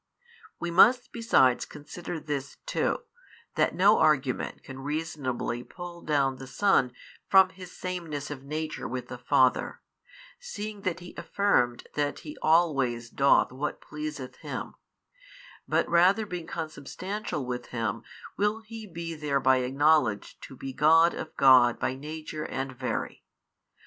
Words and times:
We 0.59 0.71
must 0.71 1.11
besides 1.11 1.63
consider 1.65 2.19
this 2.19 2.57
too, 2.65 3.03
that 3.53 3.75
no 3.75 3.99
argument 3.99 4.63
can 4.63 4.79
reasonably 4.79 5.63
pull 5.63 6.01
down 6.01 6.37
the 6.37 6.47
Son 6.47 6.91
from 7.29 7.49
His 7.49 7.77
sameness 7.77 8.31
of 8.31 8.41
Nature 8.43 8.87
with 8.87 9.09
the 9.09 9.19
Father, 9.19 9.79
seeing 10.39 10.81
that 10.81 11.01
He 11.01 11.13
affirmed 11.17 11.87
that 11.93 12.21
He 12.21 12.35
always 12.41 13.11
doth 13.11 13.51
what 13.51 13.79
pleaseth 13.79 14.37
Him, 14.37 14.73
but 15.67 15.87
rather 15.87 16.25
being 16.25 16.47
Consubstantial 16.47 17.45
with 17.45 17.67
Him 17.67 18.01
will 18.37 18.61
He 18.61 18.87
be 18.87 19.13
thereby 19.13 19.57
acknowledged 19.57 20.41
to 20.45 20.57
be 20.57 20.73
God 20.73 21.13
of 21.13 21.37
God 21.37 21.77
by 21.77 21.93
Nature 21.93 22.45
and 22.47 22.71
Very. 22.75 23.23